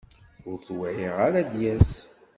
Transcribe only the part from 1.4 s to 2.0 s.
ad d-yas.